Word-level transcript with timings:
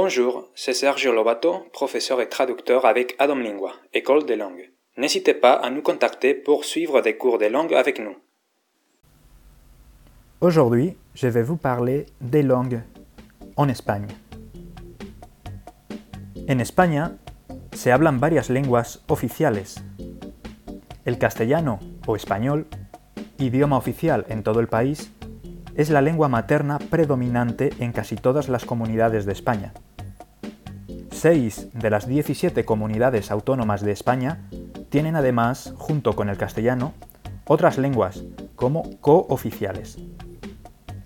Bonjour, 0.00 0.48
c'est 0.54 0.74
Sergio 0.74 1.12
Lobato, 1.12 1.66
professeur 1.72 2.20
et 2.20 2.28
traducteur 2.28 2.86
avec 2.86 3.16
Adam 3.18 3.34
Lingua, 3.34 3.72
École 3.92 4.24
des 4.26 4.36
langues. 4.36 4.70
N'hésitez 4.96 5.34
pas 5.34 5.54
à 5.54 5.70
nous 5.70 5.82
contacter 5.82 6.34
pour 6.34 6.64
suivre 6.64 7.00
des 7.00 7.16
cours 7.16 7.36
de 7.36 7.46
langue 7.46 7.74
avec 7.74 7.98
nous. 7.98 8.16
Aujourd'hui, 10.40 10.96
je 11.14 11.26
vais 11.26 11.42
vous 11.42 11.56
parler 11.56 12.06
des 12.20 12.44
langues 12.44 12.80
en 13.56 13.68
Espagne. 13.68 14.06
En 16.48 16.60
España 16.60 17.18
se 17.74 17.90
hablan 17.90 18.20
varias 18.20 18.50
lenguas 18.50 19.00
oficiales. 19.08 19.82
El 21.06 21.18
castellano 21.18 21.80
o 22.06 22.14
español, 22.14 22.68
idioma 23.40 23.76
oficial 23.76 24.26
en 24.28 24.44
todo 24.44 24.60
el 24.60 24.68
país, 24.68 25.10
es 25.74 25.90
la 25.90 26.02
lengua 26.02 26.28
materna 26.28 26.78
predominante 26.78 27.70
en 27.80 27.90
casi 27.90 28.14
todas 28.14 28.48
las 28.48 28.64
comunidades 28.64 29.26
de 29.26 29.32
España. 29.32 29.72
Seis 31.20 31.66
de 31.72 31.90
las 31.90 32.06
17 32.06 32.64
comunidades 32.64 33.32
autónomas 33.32 33.82
de 33.82 33.90
España 33.90 34.48
tienen 34.88 35.16
además, 35.16 35.74
junto 35.76 36.14
con 36.14 36.28
el 36.28 36.36
castellano, 36.36 36.92
otras 37.44 37.76
lenguas 37.76 38.22
como 38.54 39.00
cooficiales. 39.00 39.98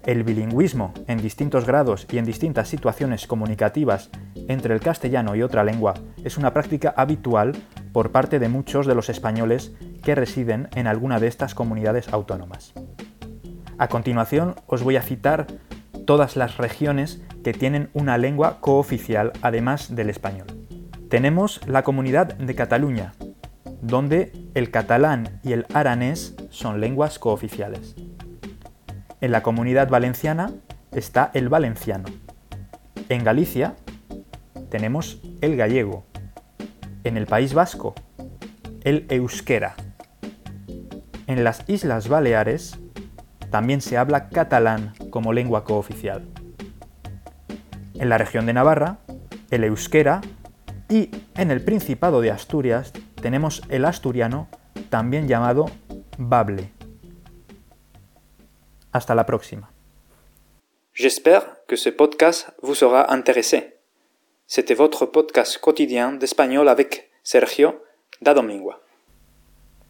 El 0.05 0.23
bilingüismo 0.23 0.93
en 1.06 1.23
distintos 1.23 1.65
grados 1.65 2.06
y 2.12 2.19
en 2.19 2.27
distintas 2.27 2.69
situaciones 2.69 3.27
comunicativas 3.27 4.11
entre 4.48 4.75
el 4.75 4.80
castellano 4.80 5.34
y 5.34 5.41
otra 5.43 5.65
lengua 5.65 5.95
es 6.23 6.37
una 6.37 6.53
práctica 6.53 6.92
habitual 6.95 7.53
por 7.95 8.12
parte 8.12 8.39
de 8.39 8.51
muchos 8.51 8.87
de 8.87 8.95
los 8.95 9.09
españoles 9.09 9.73
que 10.03 10.15
residen 10.15 10.69
en 10.75 10.89
alguna 10.89 11.20
de 11.20 11.29
estas 11.29 11.55
comunidades 11.55 12.12
autónomas. 12.12 12.75
A 13.79 13.89
continuación 13.89 14.56
os 14.67 14.83
voy 14.83 14.97
a 14.97 15.03
citar 15.03 15.47
todas 16.05 16.37
las 16.37 16.59
regiones 16.59 17.23
que 17.42 17.52
tienen 17.52 17.91
una 17.92 18.19
lengua 18.19 18.59
cooficial 18.60 19.32
además 19.42 19.95
del 19.95 20.10
español. 20.10 20.46
Tenemos 21.09 21.60
la 21.66 21.83
comunidad 21.83 22.34
de 22.34 22.55
Cataluña, 22.55 23.12
donde 23.83 24.33
el 24.55 24.70
catalán 24.70 25.41
y 25.42 25.52
el 25.52 25.67
aranés 25.75 26.36
son 26.50 26.80
lenguas 26.80 27.19
cooficiales. 27.19 27.97
En 29.20 29.33
la 29.33 29.42
comunidad 29.42 29.89
valenciana 29.89 30.52
está 30.92 31.30
el 31.34 31.48
valenciano. 31.48 32.05
En 33.08 33.25
Galicia 33.25 33.74
tenemos 34.70 35.20
el 35.41 35.56
gallego. 35.56 36.05
En 37.05 37.17
el 37.17 37.27
País 37.27 37.55
Vasco, 37.55 37.95
el 38.84 39.06
euskera. 39.11 39.74
En 41.27 41.45
las 41.45 41.69
Islas 41.69 42.08
Baleares 42.08 42.78
también 43.50 43.80
se 43.80 43.98
habla 43.98 44.28
catalán 44.28 44.95
como 45.11 45.33
lengua 45.33 45.64
cooficial. 45.64 46.27
En 47.95 48.09
la 48.09 48.19
región 48.19 48.47
de 48.47 48.53
Navarra, 48.53 48.98
el 49.51 49.65
euskera 49.65 50.21
y 50.89 51.11
en 51.37 51.51
el 51.51 51.62
Principado 51.62 52.21
de 52.21 52.31
Asturias 52.31 52.93
tenemos 53.21 53.62
el 53.69 53.85
asturiano, 53.85 54.48
también 54.91 55.29
llamado 55.29 55.71
bable. 56.19 56.73
Hasta 58.93 59.15
la 59.15 59.25
próxima. 59.25 59.70
J'espère 60.95 61.65
que 61.67 61.77
ce 61.77 61.91
podcast 61.91 62.51
vous 62.61 62.75
sera 62.75 63.11
intéressé. 63.11 63.79
C'était 64.47 64.75
votre 64.75 65.07
podcast 65.07 65.59
quotidien 65.59 66.13
d'espagnol 66.13 66.69
avec 66.69 67.11
Sergio 67.23 67.83
da 68.20 68.35
Domingua. 68.35 68.81